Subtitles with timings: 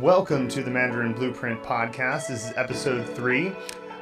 [0.00, 2.26] Welcome to the Mandarin Blueprint podcast.
[2.26, 3.52] This is episode three.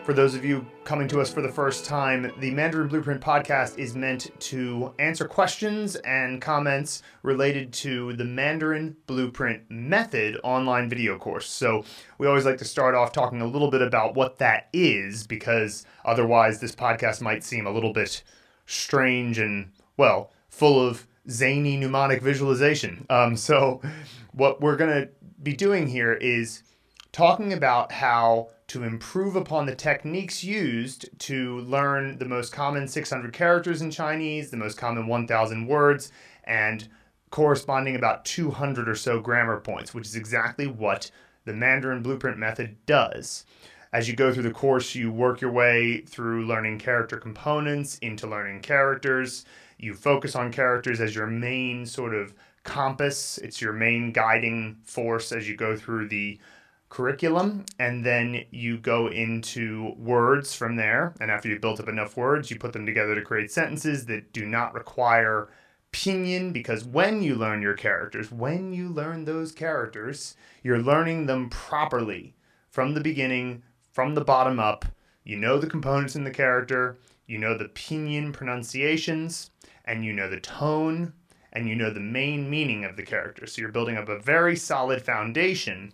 [0.05, 3.77] For those of you coming to us for the first time, the Mandarin Blueprint podcast
[3.77, 11.19] is meant to answer questions and comments related to the Mandarin Blueprint Method online video
[11.19, 11.47] course.
[11.51, 11.85] So,
[12.17, 15.85] we always like to start off talking a little bit about what that is because
[16.07, 18.23] otherwise, this podcast might seem a little bit
[18.65, 23.07] strange and, well, full of zany mnemonic visualization.
[23.11, 23.81] Um, so,
[24.33, 25.09] what we're going to
[25.43, 26.63] be doing here is
[27.13, 33.33] talking about how to improve upon the techniques used to learn the most common 600
[33.33, 36.11] characters in Chinese, the most common 1,000 words,
[36.45, 36.89] and
[37.31, 41.11] corresponding about 200 or so grammar points, which is exactly what
[41.45, 43.45] the Mandarin Blueprint method does.
[43.93, 48.27] As you go through the course, you work your way through learning character components into
[48.27, 49.45] learning characters.
[49.79, 52.33] You focus on characters as your main sort of
[52.65, 56.39] compass, it's your main guiding force as you go through the
[56.89, 57.67] curriculum.
[57.79, 61.15] And then you go into words from there.
[61.21, 64.33] And after you've built up enough words you put them together to create sentences that
[64.33, 65.49] do not require
[65.93, 71.51] pinyin because when you learn your characters when you learn those characters you're learning them
[71.51, 72.35] properly
[72.71, 73.63] from the beginning
[73.93, 74.85] from the bottom up
[75.25, 79.51] you know the components in the character you know the pinyin pronunciations
[79.85, 81.13] and you know the tone
[81.53, 84.57] and you know the main meaning of the character so you're building up a very
[84.57, 85.93] solid foundation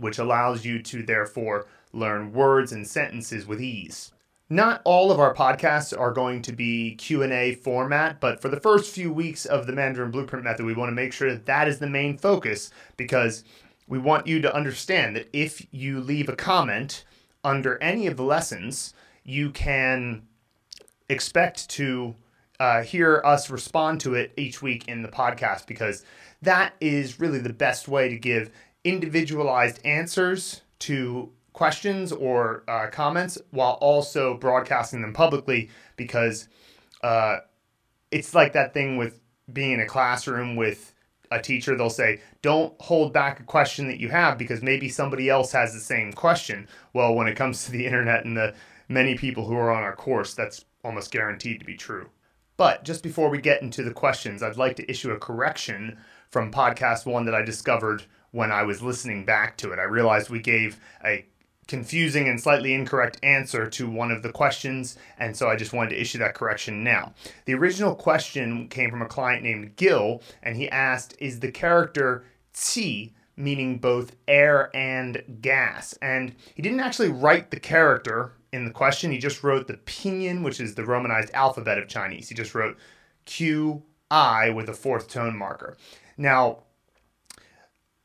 [0.00, 4.12] which allows you to therefore learn words and sentences with ease.
[4.48, 8.92] Not all of our podcasts are going to be Q&A format, but for the first
[8.92, 11.78] few weeks of the Mandarin Blueprint method, we want to make sure that that is
[11.78, 13.44] the main focus because
[13.86, 17.04] we want you to understand that if you leave a comment
[17.44, 20.22] under any of the lessons, you can
[21.08, 22.14] expect to
[22.58, 26.04] uh, hear us respond to it each week in the podcast because
[26.42, 28.50] that is really the best way to give
[28.84, 36.48] individualized answers to questions or uh, comments while also broadcasting them publicly because
[37.02, 37.38] uh,
[38.10, 39.20] it's like that thing with
[39.52, 40.89] being in a classroom with
[41.30, 45.28] a teacher they'll say don't hold back a question that you have because maybe somebody
[45.28, 48.54] else has the same question well when it comes to the internet and the
[48.88, 52.08] many people who are on our course that's almost guaranteed to be true
[52.56, 55.96] but just before we get into the questions i'd like to issue a correction
[56.30, 59.78] from podcast one that i discovered when I was listening back to it.
[59.78, 61.26] I realized we gave a
[61.70, 65.90] confusing and slightly incorrect answer to one of the questions, and so I just wanted
[65.90, 67.14] to issue that correction now.
[67.44, 72.24] The original question came from a client named Gil, and he asked, Is the character
[72.52, 75.94] Qi meaning both air and gas?
[76.02, 80.42] And he didn't actually write the character in the question, he just wrote the pinyin,
[80.42, 82.28] which is the romanized alphabet of Chinese.
[82.28, 82.76] He just wrote
[83.26, 85.76] Q I with a fourth tone marker.
[86.16, 86.64] Now,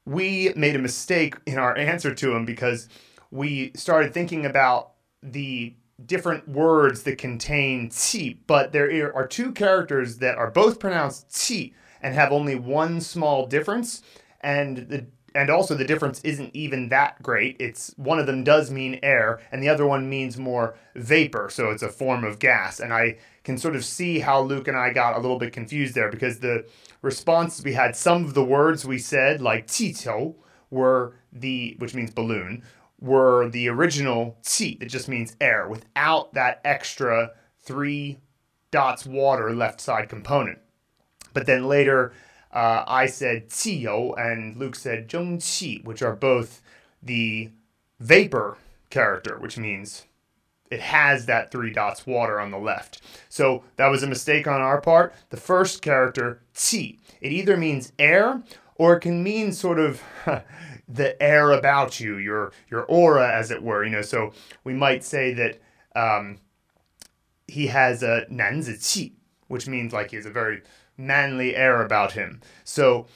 [0.05, 2.87] we made a mistake in our answer to him because
[3.31, 4.91] we started thinking about
[5.21, 5.75] the
[6.05, 11.73] different words that contain qi, but there are two characters that are both pronounced qi
[12.01, 14.01] and have only one small difference,
[14.41, 17.57] and the and also the difference isn't even that great.
[17.59, 21.71] It's one of them does mean air, and the other one means more vapor, so
[21.71, 22.79] it's a form of gas.
[22.79, 25.93] And I can sort of see how Luke and I got a little bit confused
[25.93, 26.65] there because the
[27.01, 30.35] responses we had, some of the words we said, like tito,
[30.69, 32.63] were the which means balloon,
[32.99, 38.19] were the original qi that just means air, without that extra three
[38.71, 40.59] dots water left side component.
[41.33, 42.13] But then later
[42.51, 46.61] uh, I said Qiyou and Luke said Zhengqi, which are both
[47.03, 47.51] the
[47.99, 48.57] vapor
[48.89, 50.05] character, which means
[50.71, 53.01] it has that three dots water on the left.
[53.29, 55.13] So that was a mistake on our part.
[55.29, 58.41] The first character, Qi, it either means air
[58.76, 60.02] or it can mean sort of
[60.88, 63.84] the air about you, your your aura, as it were.
[63.84, 64.32] You know, so
[64.64, 65.60] we might say that
[65.94, 66.38] um,
[67.46, 69.14] he has a 男子气,
[69.48, 70.62] which means like he's a very
[70.96, 72.40] manly air about him.
[72.64, 73.06] So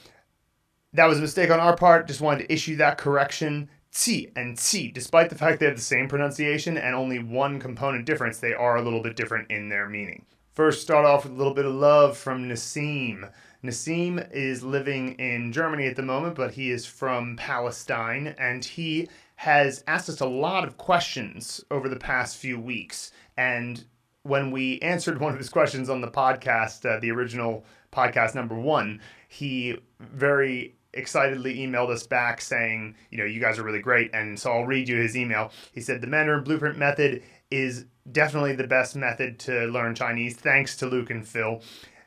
[0.93, 2.07] that was a mistake on our part.
[2.07, 3.69] Just wanted to issue that correction.
[3.93, 8.05] Qi and Qi, despite the fact they have the same pronunciation and only one component
[8.05, 10.27] difference, they are a little bit different in their meaning.
[10.60, 13.32] First, start off with a little bit of love from Nassim.
[13.64, 19.08] Nassim is living in Germany at the moment, but he is from Palestine and he
[19.36, 23.14] has asked us a lot of questions over the past few weeks.
[23.38, 23.86] And
[24.24, 27.64] when we answered one of his questions on the podcast, uh, the original
[27.94, 33.64] podcast number one, he very excitedly emailed us back saying, you know, you guys are
[33.64, 34.12] really great.
[34.14, 35.52] And so I'll read you his email.
[35.72, 40.36] He said, The Mandarin Blueprint method is definitely the best method to learn Chinese.
[40.36, 41.62] Thanks to Luke and Phil.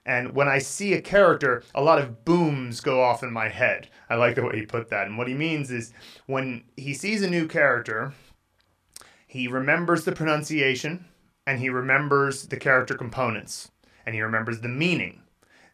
[0.05, 3.89] And when I see a character, a lot of booms go off in my head.
[4.11, 5.07] I like the way he put that.
[5.07, 5.93] And what he means is
[6.27, 8.13] when he sees a new character,
[9.27, 11.05] he remembers the pronunciation
[11.47, 13.71] and he remembers the character components
[14.05, 15.23] and he remembers the meaning.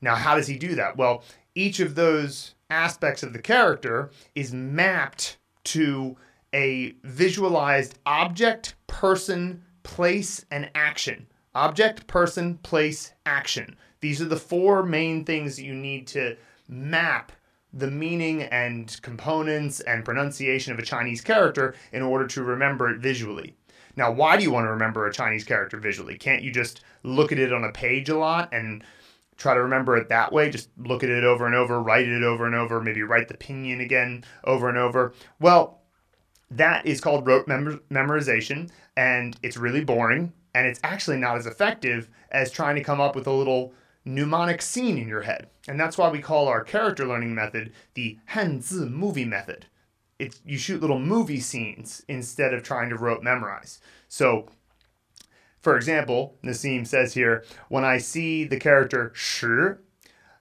[0.01, 0.97] Now, how does he do that?
[0.97, 1.25] Well,
[1.55, 6.17] each of those aspects of the character is mapped to
[6.55, 11.27] a visualized object, person, place, and action.
[11.55, 13.77] Object, person, place, action.
[14.01, 16.37] These are the four main things you need to
[16.69, 17.33] map
[17.73, 23.01] the meaning and components and pronunciation of a Chinese character in order to remember it
[23.01, 23.55] visually.
[23.97, 26.17] Now, why do you want to remember a Chinese character visually?
[26.17, 28.85] Can't you just look at it on a page a lot and
[29.37, 30.51] try to remember it that way?
[30.51, 33.35] Just look at it over and over, write it over and over, maybe write the
[33.35, 35.13] pinyin again over and over.
[35.41, 35.78] Well,
[36.51, 41.47] that is called rote mem- memorization, and it's really boring, and it's actually not as
[41.47, 43.73] effective as trying to come up with a little
[44.05, 45.49] mnemonic scene in your head.
[45.67, 49.67] And that's why we call our character learning method the Hanzi movie method.
[50.19, 53.81] It's, you shoot little movie scenes instead of trying to rote memorize.
[54.09, 54.49] So,
[55.61, 59.75] for example, Nassim says here, when I see the character Shi,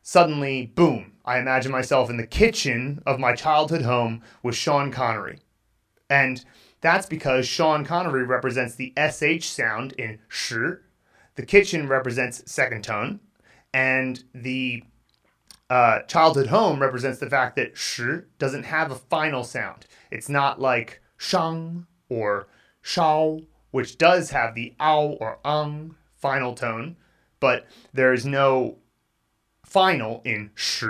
[0.02, 5.40] suddenly, boom, I imagine myself in the kitchen of my childhood home with Sean Connery.
[6.10, 6.44] And
[6.82, 10.76] that's because Sean Connery represents the SH sound in Shi,
[11.36, 13.20] the kitchen represents second tone,
[13.74, 14.84] and the
[15.70, 18.02] uh, childhood home represents the fact that sh
[18.40, 19.86] doesn't have a final sound.
[20.12, 22.48] It's not like shang or
[22.82, 26.96] shao, which does have the ao or ang final tone,
[27.40, 28.78] but there is no
[29.66, 30.86] final in sh.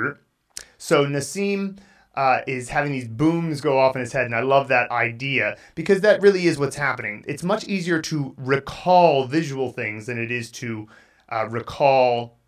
[0.77, 1.79] So Nassim
[2.17, 5.55] uh, is having these booms go off in his head, and I love that idea
[5.75, 7.23] because that really is what's happening.
[7.27, 10.87] It's much easier to recall visual things than it is to
[11.29, 12.39] uh, recall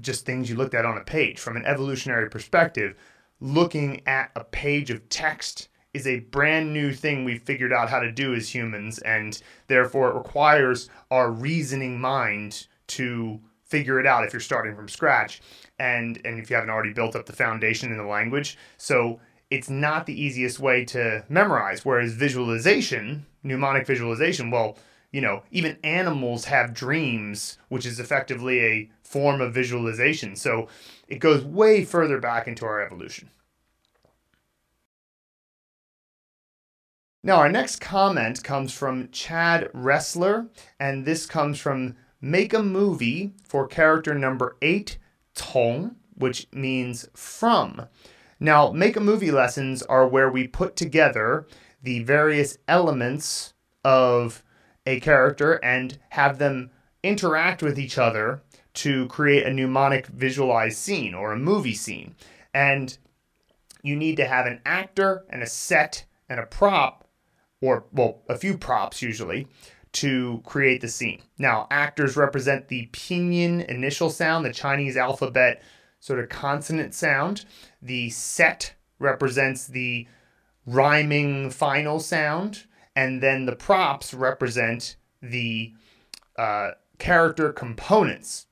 [0.00, 1.38] just things you looked at on a page.
[1.38, 2.96] From an evolutionary perspective,
[3.38, 8.00] looking at a page of text is a brand new thing we've figured out how
[8.00, 14.24] to do as humans, and therefore it requires our reasoning mind to figure it out
[14.24, 15.40] if you're starting from scratch
[15.78, 18.56] and and if you haven't already built up the foundation in the language.
[18.76, 19.20] So
[19.50, 21.84] it's not the easiest way to memorize.
[21.84, 24.76] Whereas visualization, mnemonic visualization, well,
[25.10, 30.36] you know, even animals have dreams, which is effectively a form of visualization.
[30.36, 30.68] So
[31.08, 33.30] it goes way further back into our evolution.
[37.22, 40.46] Now, our next comment comes from Chad Wrestler,
[40.78, 44.98] and this comes from Make a Movie for character number eight,
[45.36, 47.86] Cong, which means from.
[48.40, 51.46] Now, make a movie lessons are where we put together
[51.82, 53.54] the various elements
[53.84, 54.42] of
[54.84, 56.70] a character and have them
[57.02, 58.42] interact with each other
[58.74, 62.16] to create a mnemonic visualized scene or a movie scene.
[62.52, 62.98] And
[63.82, 67.06] you need to have an actor and a set and a prop,
[67.60, 69.46] or, well, a few props usually,
[69.92, 71.20] to create the scene.
[71.38, 75.62] Now, actors represent the pinyin initial sound, the Chinese alphabet
[76.00, 77.44] sort of consonant sound.
[77.82, 80.06] The set represents the
[80.66, 82.64] rhyming final sound
[82.94, 85.72] and then the props represent the
[86.36, 88.46] uh, character components.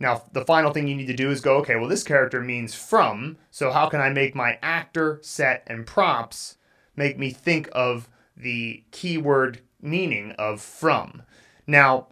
[0.00, 2.74] Now, the final thing you need to do is go, okay, well, this character means
[2.74, 6.56] from, so how can I make my actor, set, and props
[6.94, 11.22] make me think of the keyword meaning of from?
[11.66, 12.08] Now,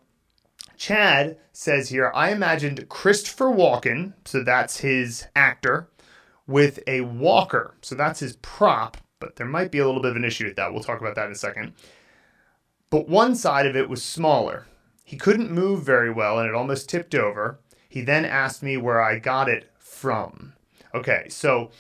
[0.77, 5.89] Chad says here, I imagined Christopher Walken, so that's his actor,
[6.47, 10.17] with a walker, so that's his prop, but there might be a little bit of
[10.17, 10.73] an issue with that.
[10.73, 11.73] We'll talk about that in a second.
[12.91, 14.67] But one side of it was smaller.
[15.05, 17.59] He couldn't move very well and it almost tipped over.
[17.89, 20.53] He then asked me where I got it from.
[20.95, 21.71] Okay, so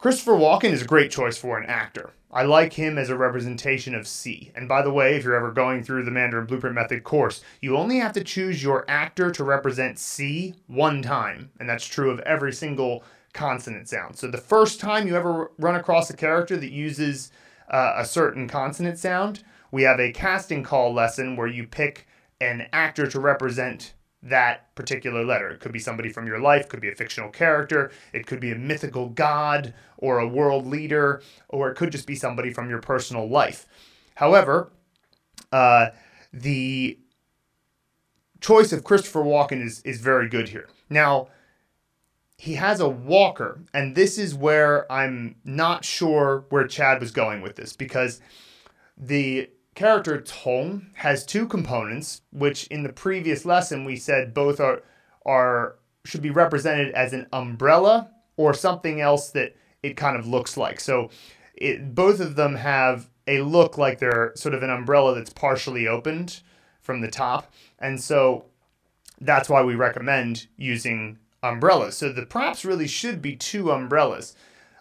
[0.00, 2.14] Christopher Walken is a great choice for an actor.
[2.32, 4.50] I like him as a representation of C.
[4.54, 7.76] And by the way, if you're ever going through the Mandarin Blueprint Method course, you
[7.76, 11.50] only have to choose your actor to represent C one time.
[11.60, 13.04] And that's true of every single
[13.34, 14.16] consonant sound.
[14.16, 17.30] So the first time you ever run across a character that uses
[17.68, 22.06] uh, a certain consonant sound, we have a casting call lesson where you pick
[22.40, 23.92] an actor to represent
[24.22, 25.48] that particular letter.
[25.48, 28.52] It could be somebody from your life, could be a fictional character, it could be
[28.52, 32.80] a mythical god or a world leader, or it could just be somebody from your
[32.80, 33.66] personal life.
[34.16, 34.70] However,
[35.52, 35.88] uh,
[36.32, 36.98] the
[38.40, 40.68] choice of Christopher Walken is, is very good here.
[40.88, 41.28] Now,
[42.36, 47.42] he has a walker, and this is where I'm not sure where Chad was going
[47.42, 48.20] with this because
[48.96, 49.50] the
[49.80, 54.82] character Cong has two components, which in the previous lesson we said both are
[55.24, 60.58] are should be represented as an umbrella or something else that it kind of looks
[60.58, 60.80] like.
[60.80, 61.08] So
[61.54, 65.88] it, both of them have a look like they're sort of an umbrella that's partially
[65.88, 66.42] opened
[66.82, 67.50] from the top.
[67.78, 68.44] And so
[69.18, 71.96] that's why we recommend using umbrellas.
[71.96, 74.36] So the props really should be two umbrellas.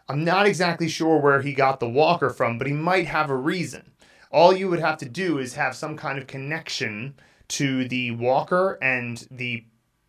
[0.10, 3.36] I'm not exactly sure where he got the walker from, but he might have a
[3.38, 3.89] reason.
[4.32, 7.16] All you would have to do is have some kind of connection
[7.50, 9.66] to the walker and the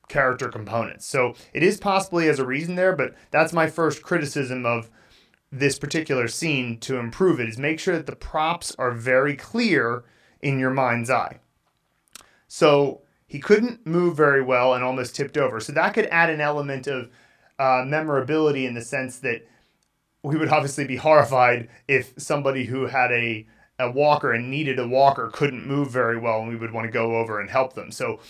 [0.08, 1.06] character components.
[1.06, 4.90] So it is possibly as a reason there, but that's my first criticism of
[5.50, 10.04] this particular scene to improve it is make sure that the props are very clear
[10.42, 11.40] in your mind's eye.
[12.46, 15.60] So he couldn't move very well and almost tipped over.
[15.60, 17.10] So that could add an element of
[17.58, 19.46] uh, memorability in the sense that
[20.22, 23.46] we would obviously be horrified if somebody who had a
[23.80, 26.92] a walker and needed a walker couldn't move very well and we would want to
[26.92, 27.90] go over and help them.
[27.90, 28.20] So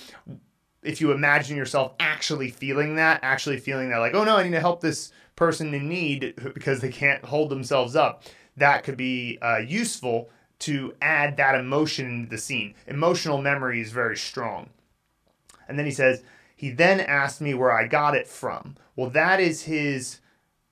[0.82, 4.50] if you imagine yourself actually feeling that, actually feeling that like, oh no, I need
[4.52, 8.24] to help this person in need because they can't hold themselves up,
[8.56, 10.30] that could be uh, useful
[10.60, 12.74] to add that emotion into the scene.
[12.86, 14.70] Emotional memory is very strong.
[15.68, 16.22] And then he says,
[16.54, 18.76] he then asked me where I got it from.
[18.94, 20.20] Well, that is his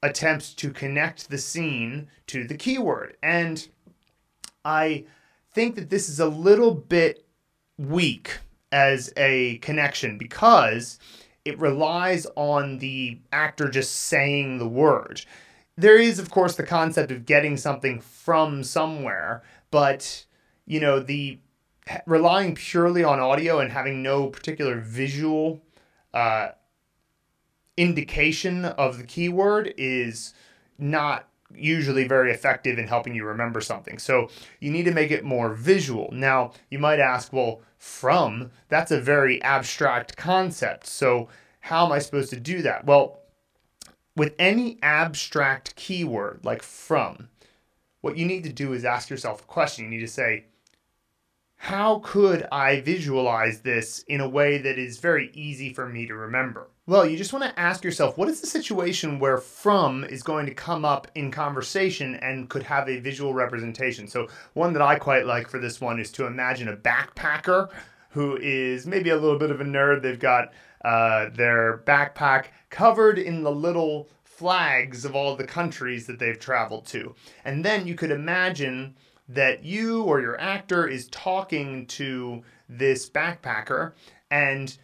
[0.03, 3.17] attempt to connect the scene to the keyword.
[3.23, 3.67] And
[4.69, 5.05] I
[5.53, 7.27] think that this is a little bit
[7.79, 8.39] weak
[8.71, 10.99] as a connection because
[11.43, 15.25] it relies on the actor just saying the word.
[15.77, 20.27] There is, of course, the concept of getting something from somewhere, but
[20.67, 21.39] you know, the
[22.05, 25.63] relying purely on audio and having no particular visual
[26.13, 26.49] uh,
[27.79, 30.35] indication of the keyword is
[30.79, 33.99] not usually very effective in helping you remember something.
[33.99, 34.29] So
[34.61, 36.11] you need to make it more visual.
[36.13, 40.87] Now, you might ask, well, from, that's a very abstract concept.
[40.87, 41.29] So
[41.61, 42.85] how am I supposed to do that?
[42.85, 43.21] Well,
[44.17, 47.29] with any abstract keyword like from,
[48.01, 49.85] what you need to do is ask yourself a question.
[49.85, 50.47] You need to say,
[51.57, 56.15] how could I visualize this in a way that is very easy for me to
[56.15, 56.69] remember?
[56.89, 60.47] Well, you just want to ask yourself what is the situation where from is going
[60.47, 64.09] to come up in conversation and could have a visual representation?
[64.09, 67.69] So, one that I quite like for this one is to imagine a backpacker
[68.09, 70.01] who is maybe a little bit of a nerd.
[70.01, 76.19] They've got uh, their backpack covered in the little flags of all the countries that
[76.19, 77.15] they've traveled to.
[77.45, 78.97] And then you could imagine
[79.29, 83.93] that you or your actor is talking to this backpacker
[84.31, 84.79] and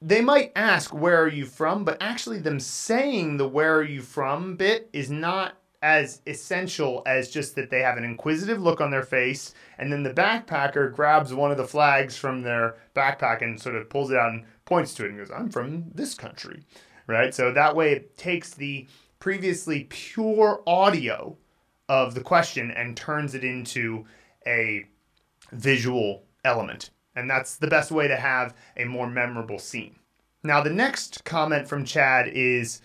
[0.00, 1.84] they might ask where are you from?
[1.84, 4.56] But actually them saying the where are you from?
[4.56, 9.04] bit is not as essential as just that they have an inquisitive look on their
[9.04, 13.76] face and then the backpacker grabs one of the flags from their backpack and sort
[13.76, 16.64] of pulls it out and points to it and goes i'm from this country
[17.08, 17.34] right?
[17.34, 18.86] So that way it takes the
[19.18, 21.36] previously pure audio
[21.88, 24.04] of the question and turns it into
[24.46, 24.84] a
[25.50, 26.90] visual element.
[27.18, 29.96] And that's the best way to have a more memorable scene.
[30.44, 32.80] Now, the next comment from Chad is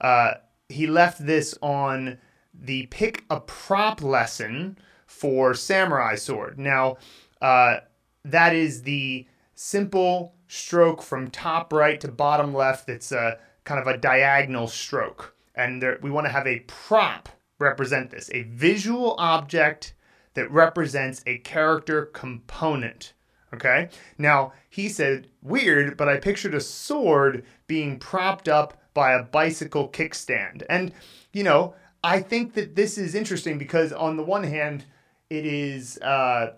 [0.00, 0.34] uh,
[0.70, 2.18] he left this on
[2.54, 6.58] the pick a prop lesson for Samurai Sword.
[6.58, 6.96] Now,
[7.42, 7.80] uh,
[8.24, 13.86] that is the simple stroke from top right to bottom left that's a kind of
[13.86, 15.34] a diagonal stroke.
[15.54, 19.94] And there, we want to have a prop represent this a visual object
[20.34, 23.13] that represents a character component.
[23.54, 23.88] Okay?
[24.18, 29.88] Now, he said, weird, but I pictured a sword being propped up by a bicycle
[29.88, 30.62] kickstand.
[30.68, 30.92] And,
[31.32, 34.84] you know, I think that this is interesting because, on the one hand,
[35.30, 35.98] it is.
[35.98, 36.54] Uh,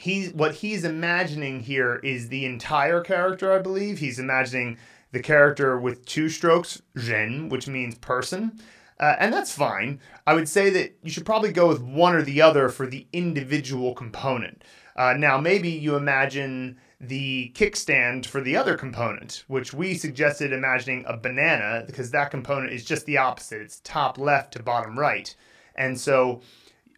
[0.00, 4.78] he's what he's imagining here is the entire character i believe he's imagining
[5.10, 8.60] the character with two strokes ren which means person
[9.00, 10.00] uh, and that's fine.
[10.26, 13.06] I would say that you should probably go with one or the other for the
[13.12, 14.64] individual component.
[14.98, 21.04] Uh, now, maybe you imagine the kickstand for the other component, which we suggested imagining
[21.06, 23.62] a banana because that component is just the opposite.
[23.62, 25.32] It's top left to bottom right.
[25.76, 26.40] And so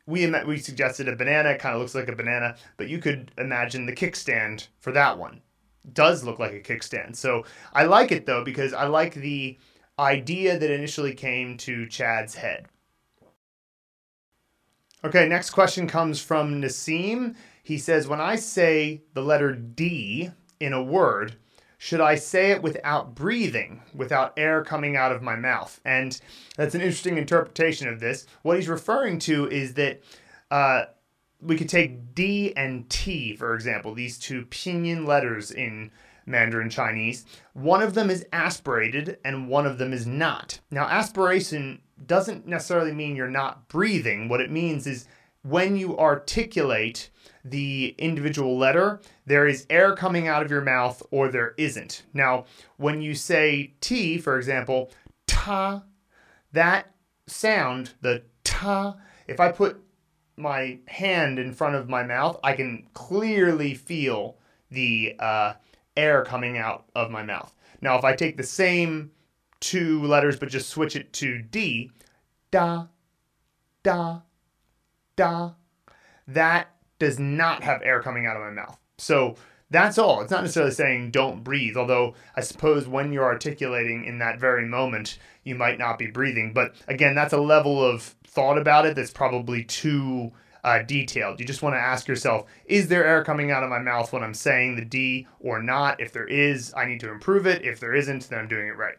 [0.07, 3.85] we, we suggested a banana, kind of looks like a banana, but you could imagine
[3.85, 5.43] the kickstand for that one.
[5.93, 7.17] Does look like a kickstand.
[7.17, 9.59] So I like it though because I like the
[9.99, 12.67] idea that initially came to Chad's head.
[15.05, 17.35] Okay, next question comes from Nassim.
[17.71, 21.37] He says, When I say the letter D in a word,
[21.79, 25.81] should I say it without breathing, without air coming out of my mouth?
[25.85, 26.21] And
[26.57, 28.27] that's an interesting interpretation of this.
[28.43, 30.03] What he's referring to is that
[30.51, 30.87] uh,
[31.41, 35.93] we could take D and T, for example, these two pinyin letters in
[36.27, 37.25] Mandarin Chinese.
[37.53, 40.59] One of them is aspirated and one of them is not.
[40.73, 44.29] Now, aspiration doesn't necessarily mean you're not breathing.
[44.29, 45.07] What it means is
[45.43, 47.11] when you articulate
[47.45, 52.03] the individual letter, there is air coming out of your mouth or there isn't.
[52.13, 52.45] Now,
[52.77, 54.93] when you say T, for example,
[55.27, 55.85] ta,
[56.53, 56.93] that
[57.27, 59.81] sound, the ta, if I put
[60.37, 64.37] my hand in front of my mouth, I can clearly feel
[64.71, 65.55] the uh,
[65.97, 67.55] air coming out of my mouth.
[67.81, 69.11] Now, if I take the same
[69.61, 71.91] two letters but just switch it to D,
[72.51, 72.87] da,
[73.83, 74.21] da,
[75.21, 75.53] da,
[76.27, 78.79] that does not have air coming out of my mouth.
[78.99, 79.37] So
[79.71, 80.21] that's all.
[80.21, 84.67] It's not necessarily saying don't breathe, although I suppose when you're articulating in that very
[84.67, 86.53] moment, you might not be breathing.
[86.53, 90.33] But again, that's a level of thought about it that's probably too
[90.65, 91.41] uh, detailed.
[91.41, 94.23] You just want to ask yourself, is there air coming out of my mouth when
[94.23, 96.01] I'm saying the D or not?
[96.01, 97.65] If there is, I need to improve it.
[97.65, 98.97] If there isn't, then I'm doing it right.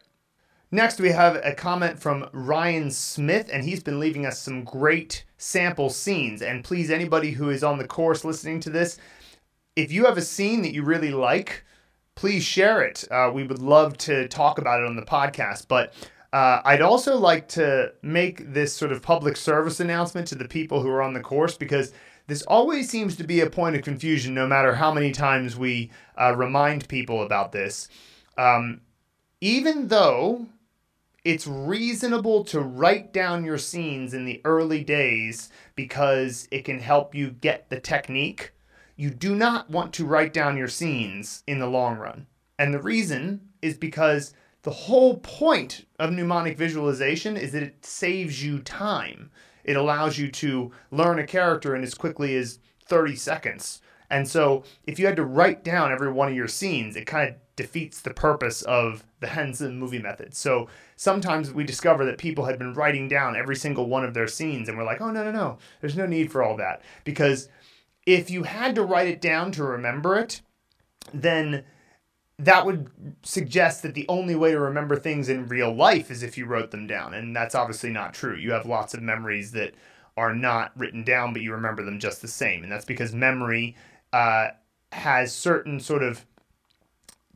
[0.74, 5.22] Next, we have a comment from Ryan Smith, and he's been leaving us some great
[5.36, 6.40] sample scenes.
[6.40, 8.96] And please, anybody who is on the course listening to this,
[9.76, 11.62] if you have a scene that you really like,
[12.14, 13.04] please share it.
[13.10, 15.68] Uh, we would love to talk about it on the podcast.
[15.68, 15.92] But
[16.32, 20.80] uh, I'd also like to make this sort of public service announcement to the people
[20.80, 21.92] who are on the course because
[22.28, 25.90] this always seems to be a point of confusion no matter how many times we
[26.18, 27.88] uh, remind people about this.
[28.38, 28.80] Um,
[29.42, 30.46] even though
[31.24, 37.14] it's reasonable to write down your scenes in the early days because it can help
[37.14, 38.52] you get the technique.
[38.96, 42.26] You do not want to write down your scenes in the long run.
[42.58, 48.44] And the reason is because the whole point of mnemonic visualization is that it saves
[48.44, 49.30] you time.
[49.64, 53.80] It allows you to learn a character in as quickly as 30 seconds.
[54.12, 57.30] And so if you had to write down every one of your scenes, it kind
[57.30, 60.34] of defeats the purpose of the Hanzi movie method.
[60.34, 64.28] So sometimes we discover that people had been writing down every single one of their
[64.28, 66.82] scenes, and we're like, oh, no, no, no, there's no need for all that.
[67.04, 67.48] Because
[68.04, 70.42] if you had to write it down to remember it,
[71.14, 71.64] then
[72.38, 72.90] that would
[73.22, 76.70] suggest that the only way to remember things in real life is if you wrote
[76.70, 77.14] them down.
[77.14, 78.36] And that's obviously not true.
[78.36, 79.74] You have lots of memories that
[80.16, 82.62] are not written down, but you remember them just the same.
[82.62, 83.74] And that's because memory
[84.12, 84.48] uh,
[84.92, 86.24] has certain sort of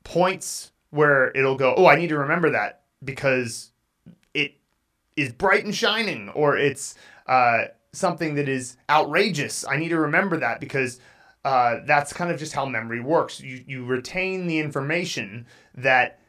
[0.04, 3.72] points where it'll go, oh, I need to remember that because
[4.34, 4.54] it
[5.16, 6.94] is bright and shining, or it's
[7.26, 9.64] uh, something that is outrageous.
[9.66, 11.00] I need to remember that because
[11.44, 13.40] uh, that's kind of just how memory works.
[13.40, 16.20] You, you retain the information that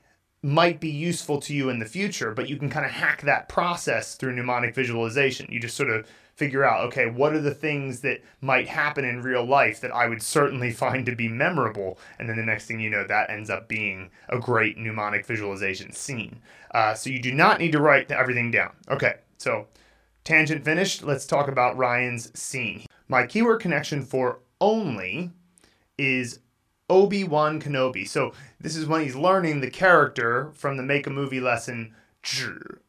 [0.44, 3.50] might be useful to you in the future, but you can kind of hack that
[3.50, 5.48] process through mnemonic visualization.
[5.50, 9.24] You just sort of figure out, okay, what are the things that might happen in
[9.24, 11.98] real life that I would certainly find to be memorable?
[12.20, 15.92] And then the next thing you know, that ends up being a great mnemonic visualization
[15.92, 16.40] scene.
[16.72, 18.74] Uh, so you do not need to write everything down.
[18.90, 19.68] Okay, so
[20.24, 21.02] tangent finished.
[21.02, 22.86] Let's talk about Ryan's scene.
[23.08, 25.32] My keyword connection for only
[25.98, 26.40] is
[26.90, 28.08] Obi-Wan Kenobi.
[28.08, 31.94] So this is when he's learning the character from the make a movie lesson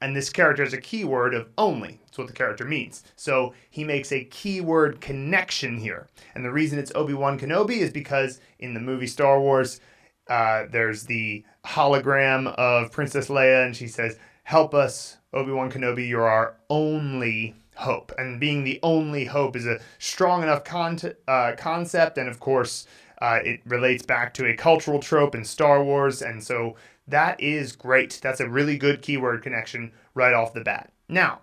[0.01, 2.01] and this character has a keyword of only.
[2.05, 3.05] That's what the character means.
[3.15, 6.09] So he makes a keyword connection here.
[6.35, 9.81] And the reason it's Obi-Wan Kenobi is because in the movie Star Wars,
[10.29, 16.29] uh, there's the hologram of Princess Leia, and she says, Help us, Obi-Wan Kenobi, you're
[16.29, 18.13] our only hope.
[18.19, 22.87] And being the only hope is a strong enough con- uh, concept, and of course,
[23.21, 26.77] uh, it relates back to a cultural trope in Star Wars, and so
[27.07, 28.21] that is great.
[28.23, 30.93] That's a really good keyword connection right off the bat.
[31.09, 31.41] Now,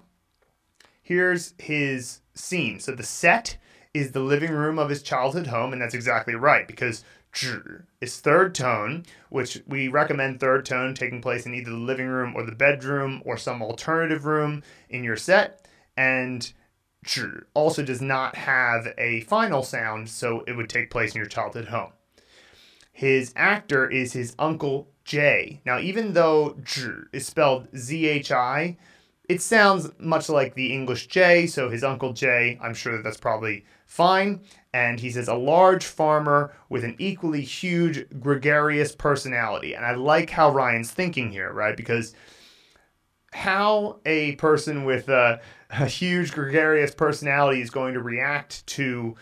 [1.02, 2.80] here's his scene.
[2.80, 3.58] So the set
[3.94, 7.04] is the living room of his childhood home, and that's exactly right because
[8.02, 12.34] is third tone, which we recommend third tone taking place in either the living room
[12.36, 15.68] or the bedroom or some alternative room in your set.
[15.98, 16.52] And
[17.54, 21.70] also does not have a final sound, so it would take place in your childhood
[21.70, 21.92] home.
[22.92, 25.62] His actor is his uncle J.
[25.66, 28.78] Now, even though Zhi is spelled Z H I,
[29.28, 33.18] it sounds much like the English J, so his Uncle J, I'm sure that that's
[33.18, 34.42] probably fine.
[34.74, 39.74] And he says, a large farmer with an equally huge gregarious personality.
[39.74, 41.78] And I like how Ryan's thinking here, right?
[41.78, 42.14] Because
[43.36, 49.16] how a person with a, a huge gregarious personality is going to react to,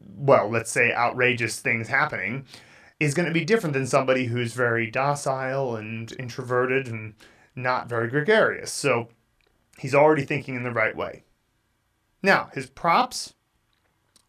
[0.00, 2.44] well, let's say outrageous things happening
[3.00, 7.14] is going to be different than somebody who's very docile and introverted and
[7.54, 8.70] not very gregarious.
[8.70, 9.08] So
[9.78, 11.24] he's already thinking in the right way.
[12.22, 13.32] Now, his props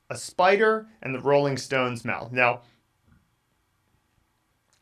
[0.10, 2.32] a spider and the Rolling Stones mouth.
[2.32, 2.62] Now,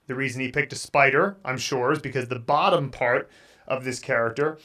[0.08, 3.30] The reason he picked a spider, I'm sure, is because the bottom part
[3.67, 4.58] of this character,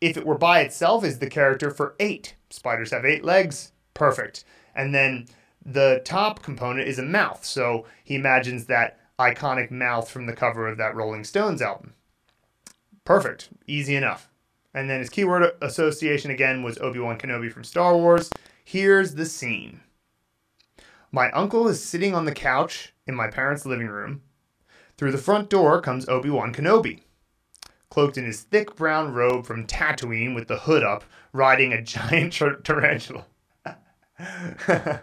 [0.00, 2.34] if it were by itself, is the character for eight.
[2.50, 3.72] Spiders have eight legs.
[3.94, 4.44] Perfect.
[4.74, 5.26] And then
[5.64, 7.44] the top component is a mouth.
[7.44, 11.94] So he imagines that iconic mouth from the cover of that Rolling Stones album.
[13.04, 13.50] Perfect.
[13.66, 14.28] Easy enough.
[14.74, 18.30] And then his keyword association again was Obi Wan Kenobi from Star Wars.
[18.64, 19.80] Here's the scene
[21.10, 24.22] My uncle is sitting on the couch in my parents' living room.
[24.96, 27.02] Through the front door comes Obi Wan Kenobi,
[27.92, 32.32] cloaked in his thick brown robe from Tatooine with the hood up, riding a giant
[32.32, 33.26] tarantula.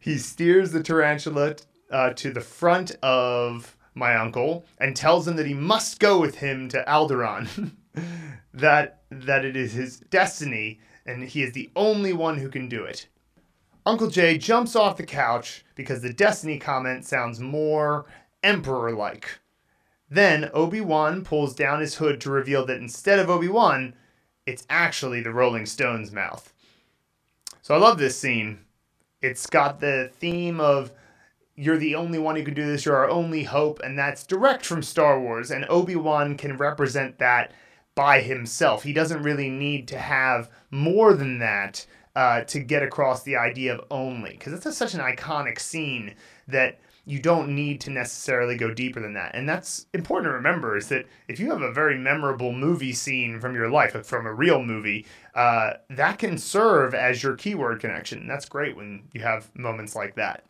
[0.00, 1.56] he steers the tarantula
[1.90, 6.36] uh, to the front of my uncle and tells him that he must go with
[6.36, 7.72] him to Alderaan.
[8.54, 12.84] that that it is his destiny and he is the only one who can do
[12.84, 13.06] it.
[13.84, 18.06] Uncle Jay jumps off the couch because the destiny comment sounds more
[18.42, 19.41] emperor like.
[20.12, 23.94] Then Obi-Wan pulls down his hood to reveal that instead of Obi-Wan,
[24.44, 26.52] it's actually the Rolling Stones mouth.
[27.62, 28.58] So I love this scene.
[29.22, 30.92] It's got the theme of
[31.56, 34.66] you're the only one who can do this, you're our only hope, and that's direct
[34.66, 37.52] from Star Wars, and Obi-Wan can represent that
[37.94, 38.82] by himself.
[38.82, 43.76] He doesn't really need to have more than that uh, to get across the idea
[43.76, 46.16] of only, because it's such an iconic scene
[46.48, 49.34] that you don't need to necessarily go deeper than that.
[49.34, 53.40] And that's important to remember is that if you have a very memorable movie scene
[53.40, 58.20] from your life, from a real movie, uh, that can serve as your keyword connection.
[58.20, 60.44] And that's great when you have moments like that.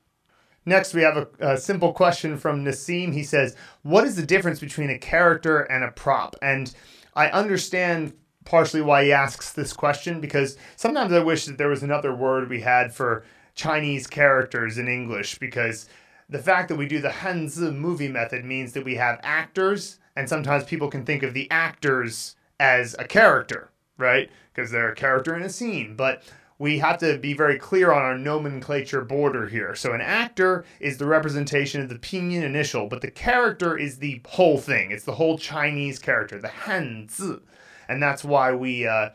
[0.64, 3.12] Next, we have a, a, simple question from Nassim.
[3.12, 6.36] He says, What is the difference between a character and a prop?
[6.40, 6.72] And
[7.16, 8.12] I understand
[8.44, 12.48] partially why he asks this question because sometimes I wish that there was another word
[12.48, 15.88] we had for Chinese characters in English because
[16.32, 20.28] the fact that we do the Hanzi movie method means that we have actors and
[20.28, 24.30] sometimes people can think of the actors as a character, right?
[24.54, 25.96] Because they're a character in a scene.
[25.96, 26.22] But
[26.58, 29.74] we have to be very clear on our nomenclature border here.
[29.74, 34.20] So an actor is the representation of the pinyin initial, but the character is the
[34.26, 34.90] whole thing.
[34.90, 37.40] It's the whole Chinese character, the Hanzi.
[37.88, 39.10] And that's why we uh,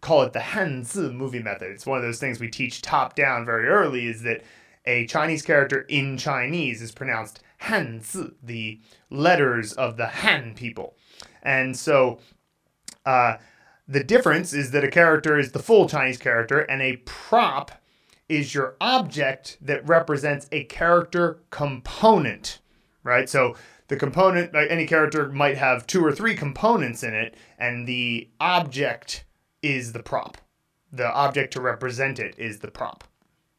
[0.00, 1.70] call it the Hanzi movie method.
[1.70, 4.42] It's one of those things we teach top down very early is that
[4.84, 10.96] a Chinese character in Chinese is pronounced Hanzi, the letters of the Han people.
[11.42, 12.18] And so
[13.06, 13.36] uh,
[13.86, 17.72] the difference is that a character is the full Chinese character and a prop
[18.28, 22.60] is your object that represents a character component,
[23.02, 23.28] right?
[23.28, 23.56] So
[23.88, 28.30] the component, like any character might have two or three components in it, and the
[28.40, 29.24] object
[29.60, 30.38] is the prop.
[30.90, 33.04] The object to represent it is the prop.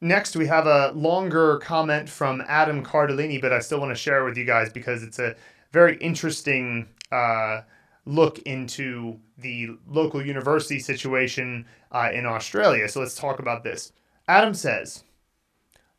[0.03, 4.25] Next, we have a longer comment from Adam Cardellini, but I still want to share
[4.25, 5.33] with you guys because it's a
[5.71, 7.61] very interesting uh,
[8.05, 12.89] look into the local university situation uh, in Australia.
[12.89, 13.93] So let's talk about this.
[14.27, 15.05] Adam says,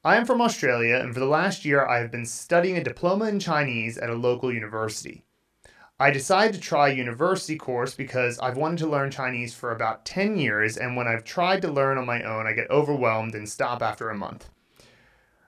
[0.04, 3.24] I am from Australia, and for the last year, I have been studying a diploma
[3.30, 5.24] in Chinese at a local university.
[6.00, 10.04] I decided to try a university course because I've wanted to learn Chinese for about
[10.04, 13.48] 10 years, and when I've tried to learn on my own, I get overwhelmed and
[13.48, 14.50] stop after a month.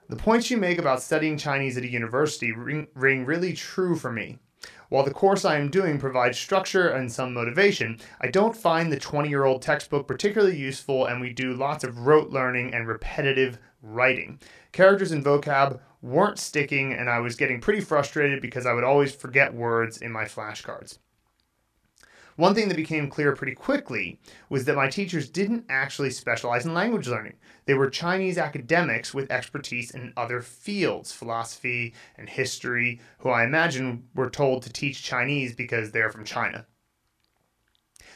[0.07, 4.09] The points you make about studying Chinese at a university ring, ring really true for
[4.09, 4.39] me.
[4.87, 8.97] While the course I am doing provides structure and some motivation, I don't find the
[8.97, 13.59] 20 year old textbook particularly useful, and we do lots of rote learning and repetitive
[13.81, 14.39] writing.
[14.71, 19.13] Characters and vocab weren't sticking, and I was getting pretty frustrated because I would always
[19.13, 20.99] forget words in my flashcards.
[22.37, 26.73] One thing that became clear pretty quickly was that my teachers didn't actually specialize in
[26.75, 27.33] language learning.
[27.65, 34.03] They were Chinese academics with expertise in other fields, philosophy and history, who I imagine
[34.13, 36.67] were told to teach Chinese because they're from China.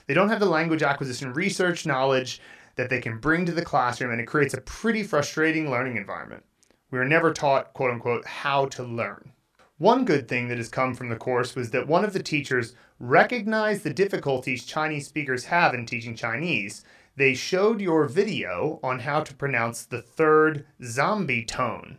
[0.06, 2.42] They don't have the language acquisition research knowledge
[2.76, 6.44] that they can bring to the classroom, and it creates a pretty frustrating learning environment.
[6.92, 9.32] We were never taught, quote unquote, how to learn.
[9.78, 12.76] One good thing that has come from the course was that one of the teachers
[13.00, 16.84] recognized the difficulties Chinese speakers have in teaching Chinese.
[17.16, 21.98] They showed your video on how to pronounce the third zombie tone.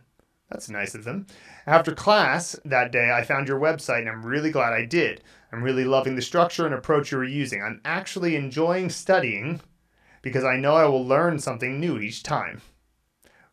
[0.49, 1.25] That's nice of them.
[1.65, 5.23] After class that day, I found your website and I'm really glad I did.
[5.51, 7.61] I'm really loving the structure and approach you were using.
[7.61, 9.61] I'm actually enjoying studying
[10.21, 12.61] because I know I will learn something new each time.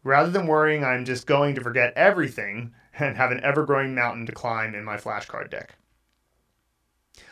[0.03, 4.27] Rather than worrying I'm just going to forget everything, and have an ever growing mountain
[4.27, 5.77] to climb in my flashcard deck.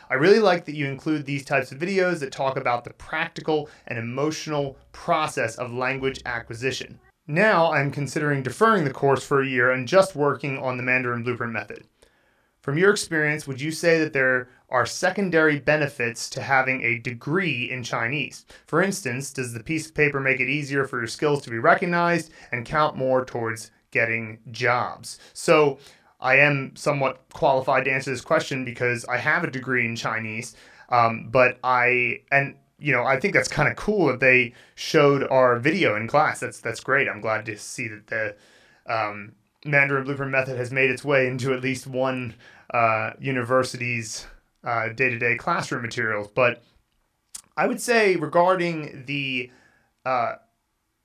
[0.09, 3.69] I really like that you include these types of videos that talk about the practical
[3.87, 6.99] and emotional process of language acquisition.
[7.27, 11.21] Now I'm considering deferring the course for a year and just working on the Mandarin
[11.21, 11.85] Blueprint method.
[12.61, 17.71] From your experience, would you say that there are secondary benefits to having a degree
[17.71, 18.45] in Chinese?
[18.67, 21.57] For instance, does the piece of paper make it easier for your skills to be
[21.57, 25.19] recognized and count more towards getting jobs?
[25.33, 25.79] So,
[26.21, 30.55] I am somewhat qualified to answer this question because I have a degree in Chinese,
[30.89, 35.23] um, but I and you know I think that's kind of cool that they showed
[35.29, 36.41] our video in class.
[36.41, 37.07] That's that's great.
[37.07, 38.35] I'm glad to see that the
[38.93, 39.33] um,
[39.65, 42.35] Mandarin Blueprint method has made its way into at least one
[42.73, 44.25] uh, university's
[44.63, 46.27] day to day classroom materials.
[46.27, 46.63] But
[47.57, 49.51] I would say regarding the
[50.05, 50.35] uh,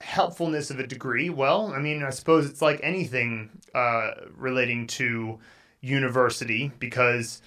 [0.01, 5.40] helpfulness of a degree, well, I mean, I suppose it's like anything uh, relating to
[5.81, 7.43] university because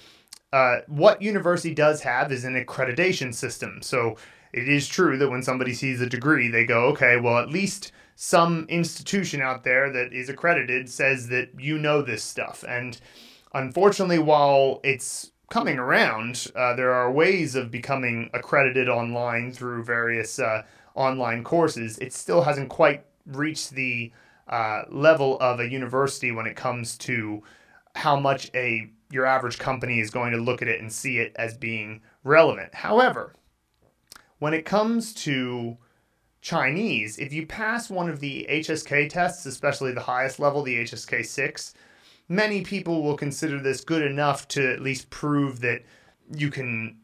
[0.51, 3.81] uh, what university does have is an accreditation system.
[3.81, 4.17] So
[4.53, 7.91] it is true that when somebody sees a degree, they go, okay, well, at least
[8.19, 12.65] some institution out there that is accredited says that you know this stuff.
[12.67, 12.99] And
[13.53, 20.39] unfortunately, while it's coming around, uh, there are ways of becoming accredited online through various
[20.39, 20.63] uh,
[20.95, 21.99] online courses.
[21.99, 24.11] It still hasn't quite reached the
[24.47, 27.43] uh, level of a university when it comes to
[27.93, 31.35] how much a your average company is going to look at it and see it
[31.35, 32.73] as being relevant.
[32.73, 33.35] However,
[34.39, 35.77] when it comes to
[36.41, 41.25] Chinese, if you pass one of the HSK tests, especially the highest level, the HSK
[41.25, 41.73] 6,
[42.29, 45.81] many people will consider this good enough to at least prove that
[46.31, 46.97] you can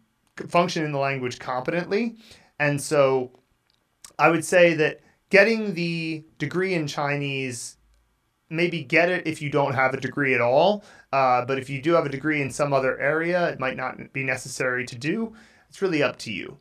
[0.47, 2.15] function in the language competently.
[2.59, 3.31] And so
[4.19, 7.77] I would say that getting the degree in Chinese,
[8.49, 10.83] maybe get it if you don't have a degree at all.
[11.11, 14.13] Uh, but if you do have a degree in some other area, it might not
[14.13, 15.33] be necessary to do.
[15.69, 16.59] It's really up to you.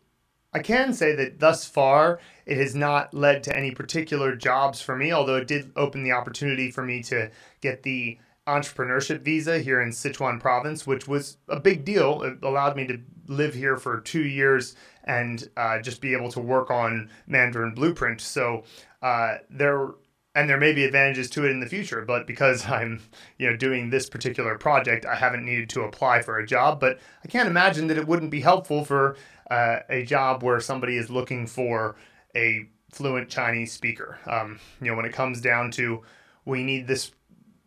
[0.53, 4.97] I can say that thus far, it has not led to any particular jobs for
[4.97, 9.81] me, although it did open the opportunity for me to get the entrepreneurship visa here
[9.81, 12.23] in Sichuan province, which was a big deal.
[12.23, 16.41] It allowed me to live here for two years and uh, just be able to
[16.41, 18.21] work on Mandarin Blueprint.
[18.21, 18.65] So
[19.01, 19.91] uh, there
[20.35, 23.03] and there may be advantages to it in the future, but because I'm
[23.39, 26.81] you know doing this particular project, I haven't needed to apply for a job.
[26.81, 29.17] But I can't imagine that it wouldn't be helpful for
[29.51, 31.97] uh, a job where somebody is looking for
[32.35, 34.19] a fluent Chinese speaker.
[34.27, 36.03] Um, you know, when it comes down to
[36.45, 37.13] we need this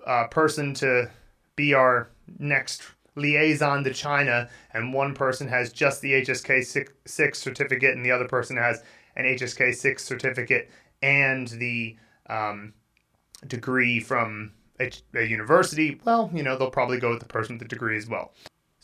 [0.06, 1.10] uh, person to
[1.56, 2.10] be our
[2.40, 2.84] next
[3.16, 8.28] liaison to China, and one person has just the HSK 6 certificate, and the other
[8.28, 8.84] person has
[9.16, 10.70] an HSK 6 certificate
[11.02, 11.96] and the
[12.30, 12.74] um,
[13.48, 17.62] degree from a, a university, well, you know, they'll probably go with the person with
[17.62, 18.34] the degree as well.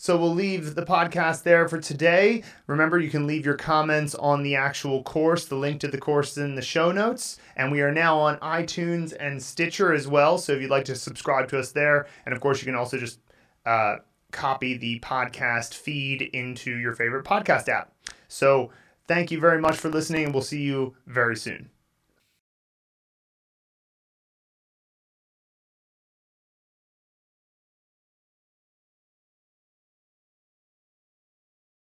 [0.01, 2.41] So we'll leave the podcast there for today.
[2.65, 5.45] Remember, you can leave your comments on the actual course.
[5.45, 7.37] The link to the course is in the show notes.
[7.55, 10.39] And we are now on iTunes and Stitcher as well.
[10.39, 12.97] So if you'd like to subscribe to us there, and of course, you can also
[12.97, 13.19] just
[13.67, 13.97] uh,
[14.31, 17.93] copy the podcast feed into your favorite podcast app.
[18.27, 18.71] So
[19.07, 21.69] thank you very much for listening, and we'll see you very soon.